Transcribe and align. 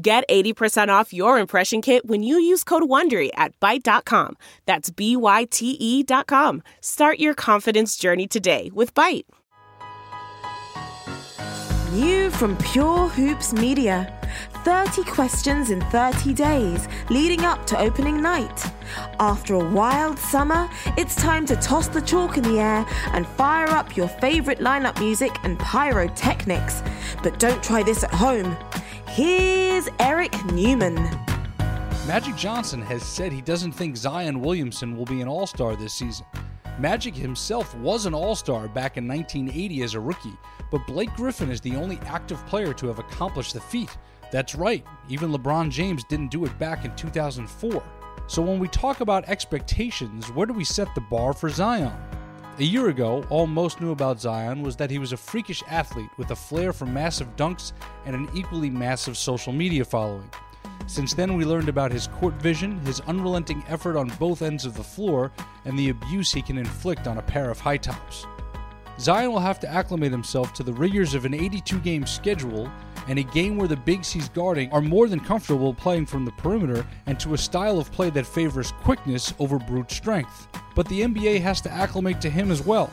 Get 0.00 0.22
80% 0.28 0.88
off 0.90 1.12
your 1.12 1.40
impression 1.40 1.82
kit 1.82 2.06
when 2.06 2.22
you 2.22 2.38
use 2.38 2.62
code 2.62 2.84
WONDERY 2.84 3.30
at 3.34 3.58
Byte.com. 3.58 4.36
That's 4.64 4.90
B-Y-T-E 4.90 6.02
dot 6.04 6.28
com. 6.28 6.62
Start 6.80 7.18
your 7.18 7.34
confidence 7.34 7.96
journey 7.96 8.28
today 8.28 8.70
with 8.72 8.94
Byte. 8.94 9.24
New 11.92 12.30
from 12.30 12.56
Pure 12.58 13.08
Hoops 13.08 13.52
Media. 13.52 14.14
30 14.64 15.02
questions 15.04 15.70
in 15.70 15.80
30 15.90 16.32
days 16.34 16.86
leading 17.08 17.44
up 17.44 17.66
to 17.66 17.80
opening 17.80 18.22
night. 18.22 18.66
After 19.18 19.54
a 19.54 19.70
wild 19.70 20.18
summer, 20.18 20.68
it's 20.96 21.16
time 21.16 21.44
to 21.46 21.56
toss 21.56 21.88
the 21.88 22.02
chalk 22.02 22.36
in 22.36 22.44
the 22.44 22.60
air 22.60 22.86
and 23.12 23.26
fire 23.26 23.68
up 23.68 23.96
your 23.96 24.08
favorite 24.08 24.58
lineup 24.58 25.00
music 25.00 25.32
and 25.42 25.58
pyrotechnics. 25.58 26.82
But 27.22 27.40
don't 27.40 27.62
try 27.62 27.82
this 27.82 28.04
at 28.04 28.12
home. 28.12 28.56
Here's 29.18 29.88
Eric 29.98 30.32
Newman. 30.52 30.94
Magic 32.06 32.36
Johnson 32.36 32.80
has 32.82 33.02
said 33.02 33.32
he 33.32 33.42
doesn't 33.42 33.72
think 33.72 33.96
Zion 33.96 34.40
Williamson 34.40 34.96
will 34.96 35.06
be 35.06 35.20
an 35.20 35.26
all 35.26 35.44
star 35.44 35.74
this 35.74 35.92
season. 35.92 36.24
Magic 36.78 37.16
himself 37.16 37.74
was 37.78 38.06
an 38.06 38.14
all 38.14 38.36
star 38.36 38.68
back 38.68 38.96
in 38.96 39.08
1980 39.08 39.82
as 39.82 39.94
a 39.94 39.98
rookie, 39.98 40.38
but 40.70 40.86
Blake 40.86 41.12
Griffin 41.16 41.50
is 41.50 41.60
the 41.60 41.74
only 41.74 41.98
active 42.06 42.46
player 42.46 42.72
to 42.74 42.86
have 42.86 43.00
accomplished 43.00 43.54
the 43.54 43.60
feat. 43.60 43.90
That's 44.30 44.54
right, 44.54 44.86
even 45.08 45.32
LeBron 45.32 45.72
James 45.72 46.04
didn't 46.04 46.30
do 46.30 46.44
it 46.44 46.56
back 46.60 46.84
in 46.84 46.94
2004. 46.94 47.82
So 48.28 48.40
when 48.40 48.60
we 48.60 48.68
talk 48.68 49.00
about 49.00 49.28
expectations, 49.28 50.30
where 50.30 50.46
do 50.46 50.52
we 50.52 50.62
set 50.62 50.94
the 50.94 51.00
bar 51.00 51.32
for 51.32 51.48
Zion? 51.48 51.92
A 52.60 52.64
year 52.64 52.88
ago, 52.88 53.24
all 53.30 53.46
most 53.46 53.80
knew 53.80 53.92
about 53.92 54.20
Zion 54.20 54.62
was 54.62 54.74
that 54.76 54.90
he 54.90 54.98
was 54.98 55.12
a 55.12 55.16
freakish 55.16 55.62
athlete 55.68 56.10
with 56.16 56.32
a 56.32 56.36
flair 56.36 56.72
for 56.72 56.86
massive 56.86 57.36
dunks 57.36 57.70
and 58.04 58.16
an 58.16 58.28
equally 58.34 58.68
massive 58.68 59.16
social 59.16 59.52
media 59.52 59.84
following. 59.84 60.28
Since 60.88 61.14
then, 61.14 61.36
we 61.36 61.44
learned 61.44 61.68
about 61.68 61.92
his 61.92 62.08
court 62.08 62.34
vision, 62.42 62.80
his 62.80 62.98
unrelenting 63.02 63.62
effort 63.68 63.96
on 63.96 64.08
both 64.18 64.42
ends 64.42 64.64
of 64.64 64.74
the 64.74 64.82
floor, 64.82 65.30
and 65.66 65.78
the 65.78 65.90
abuse 65.90 66.32
he 66.32 66.42
can 66.42 66.58
inflict 66.58 67.06
on 67.06 67.18
a 67.18 67.22
pair 67.22 67.48
of 67.48 67.60
high 67.60 67.76
tops. 67.76 68.26
Zion 68.98 69.30
will 69.30 69.38
have 69.38 69.60
to 69.60 69.68
acclimate 69.68 70.10
himself 70.10 70.52
to 70.54 70.64
the 70.64 70.72
rigors 70.72 71.14
of 71.14 71.24
an 71.24 71.34
82 71.34 71.78
game 71.78 72.06
schedule 72.06 72.68
and 73.08 73.18
a 73.18 73.22
game 73.22 73.56
where 73.56 73.68
the 73.68 73.76
bigs 73.76 74.12
he's 74.12 74.28
guarding 74.28 74.70
are 74.70 74.80
more 74.80 75.08
than 75.08 75.18
comfortable 75.18 75.74
playing 75.74 76.06
from 76.06 76.24
the 76.24 76.32
perimeter 76.32 76.86
and 77.06 77.18
to 77.18 77.34
a 77.34 77.38
style 77.38 77.78
of 77.78 77.90
play 77.90 78.10
that 78.10 78.26
favors 78.26 78.72
quickness 78.82 79.34
over 79.38 79.58
brute 79.58 79.90
strength. 79.90 80.46
But 80.74 80.88
the 80.88 81.02
NBA 81.02 81.40
has 81.40 81.60
to 81.62 81.72
acclimate 81.72 82.20
to 82.20 82.30
him 82.30 82.50
as 82.50 82.64
well. 82.64 82.90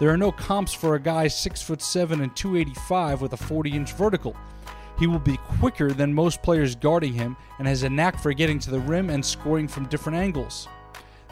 There 0.00 0.10
are 0.10 0.18
no 0.18 0.32
comps 0.32 0.74
for 0.74 0.96
a 0.96 1.00
guy 1.00 1.26
6'7 1.26 2.22
and 2.22 2.34
285 2.34 3.22
with 3.22 3.32
a 3.32 3.36
40 3.36 3.70
inch 3.70 3.92
vertical. 3.92 4.36
He 4.98 5.06
will 5.06 5.18
be 5.18 5.36
quicker 5.58 5.92
than 5.92 6.12
most 6.12 6.42
players 6.42 6.74
guarding 6.74 7.12
him 7.12 7.36
and 7.58 7.68
has 7.68 7.82
a 7.82 7.90
knack 7.90 8.20
for 8.20 8.32
getting 8.32 8.58
to 8.60 8.70
the 8.70 8.80
rim 8.80 9.10
and 9.10 9.24
scoring 9.24 9.68
from 9.68 9.86
different 9.86 10.18
angles. 10.18 10.68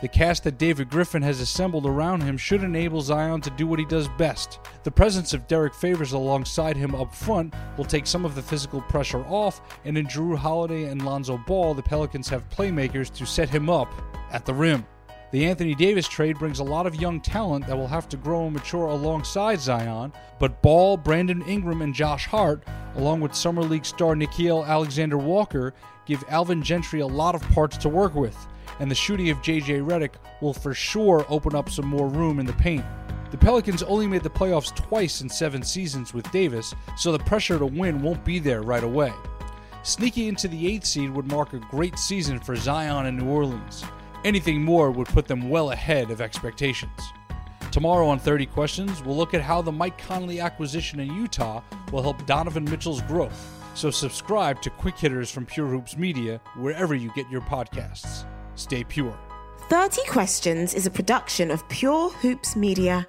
The 0.00 0.08
cast 0.08 0.44
that 0.44 0.56
David 0.56 0.88
Griffin 0.88 1.20
has 1.20 1.40
assembled 1.40 1.84
around 1.84 2.22
him 2.22 2.38
should 2.38 2.62
enable 2.62 3.02
Zion 3.02 3.42
to 3.42 3.50
do 3.50 3.66
what 3.66 3.78
he 3.78 3.84
does 3.84 4.08
best. 4.16 4.58
The 4.82 4.90
presence 4.90 5.34
of 5.34 5.46
Derrick 5.46 5.74
Favors 5.74 6.12
alongside 6.12 6.74
him 6.74 6.94
up 6.94 7.14
front 7.14 7.52
will 7.76 7.84
take 7.84 8.06
some 8.06 8.24
of 8.24 8.34
the 8.34 8.40
physical 8.40 8.80
pressure 8.80 9.22
off, 9.26 9.60
and 9.84 9.98
in 9.98 10.06
Jrue 10.06 10.38
Holiday 10.38 10.84
and 10.84 11.04
Lonzo 11.04 11.36
Ball, 11.46 11.74
the 11.74 11.82
Pelicans 11.82 12.30
have 12.30 12.48
playmakers 12.48 13.12
to 13.12 13.26
set 13.26 13.50
him 13.50 13.68
up 13.68 13.92
at 14.32 14.46
the 14.46 14.54
rim. 14.54 14.86
The 15.32 15.44
Anthony 15.44 15.74
Davis 15.74 16.08
trade 16.08 16.38
brings 16.38 16.60
a 16.60 16.64
lot 16.64 16.86
of 16.86 16.96
young 16.96 17.20
talent 17.20 17.66
that 17.66 17.76
will 17.76 17.86
have 17.86 18.08
to 18.08 18.16
grow 18.16 18.46
and 18.46 18.54
mature 18.54 18.86
alongside 18.86 19.60
Zion, 19.60 20.14
but 20.38 20.62
Ball, 20.62 20.96
Brandon 20.96 21.42
Ingram, 21.42 21.82
and 21.82 21.94
Josh 21.94 22.26
Hart, 22.26 22.64
along 22.96 23.20
with 23.20 23.34
Summer 23.34 23.62
League 23.62 23.84
star 23.84 24.14
Nickeil 24.14 24.66
Alexander 24.66 25.18
Walker, 25.18 25.74
give 26.06 26.24
Alvin 26.30 26.62
Gentry 26.62 27.00
a 27.00 27.06
lot 27.06 27.34
of 27.34 27.42
parts 27.50 27.76
to 27.76 27.90
work 27.90 28.14
with 28.14 28.48
and 28.78 28.90
the 28.90 28.94
shooting 28.94 29.30
of 29.30 29.38
JJ 29.38 29.84
Redick 29.84 30.14
will 30.40 30.54
for 30.54 30.74
sure 30.74 31.26
open 31.28 31.54
up 31.54 31.68
some 31.70 31.86
more 31.86 32.08
room 32.08 32.38
in 32.38 32.46
the 32.46 32.52
paint. 32.54 32.84
The 33.30 33.38
Pelicans 33.38 33.82
only 33.82 34.06
made 34.06 34.22
the 34.22 34.30
playoffs 34.30 34.74
twice 34.74 35.20
in 35.20 35.28
seven 35.28 35.62
seasons 35.62 36.12
with 36.12 36.30
Davis, 36.32 36.74
so 36.96 37.12
the 37.12 37.18
pressure 37.20 37.58
to 37.58 37.66
win 37.66 38.02
won't 38.02 38.24
be 38.24 38.38
there 38.38 38.62
right 38.62 38.82
away. 38.82 39.12
Sneaking 39.82 40.28
into 40.28 40.48
the 40.48 40.78
8th 40.78 40.86
seed 40.86 41.10
would 41.10 41.30
mark 41.30 41.52
a 41.52 41.58
great 41.58 41.98
season 41.98 42.38
for 42.38 42.56
Zion 42.56 43.06
and 43.06 43.18
New 43.18 43.28
Orleans. 43.28 43.84
Anything 44.24 44.62
more 44.62 44.90
would 44.90 45.06
put 45.08 45.26
them 45.26 45.48
well 45.48 45.70
ahead 45.70 46.10
of 46.10 46.20
expectations. 46.20 47.00
Tomorrow 47.70 48.08
on 48.08 48.18
30 48.18 48.46
Questions, 48.46 49.02
we'll 49.02 49.16
look 49.16 49.32
at 49.32 49.42
how 49.42 49.62
the 49.62 49.70
Mike 49.70 49.96
Conley 49.96 50.40
acquisition 50.40 50.98
in 50.98 51.14
Utah 51.14 51.62
will 51.92 52.02
help 52.02 52.26
Donovan 52.26 52.64
Mitchell's 52.64 53.00
growth. 53.02 53.56
So 53.74 53.90
subscribe 53.90 54.60
to 54.62 54.70
Quick 54.70 54.98
Hitters 54.98 55.30
from 55.30 55.46
Pure 55.46 55.68
Hoops 55.68 55.96
Media 55.96 56.40
wherever 56.56 56.94
you 56.94 57.12
get 57.14 57.30
your 57.30 57.42
podcasts. 57.42 58.24
Stay 58.54 58.84
pure. 58.84 59.16
30 59.68 60.00
Questions 60.08 60.74
is 60.74 60.86
a 60.86 60.90
production 60.90 61.50
of 61.50 61.68
Pure 61.68 62.10
Hoops 62.10 62.56
Media. 62.56 63.06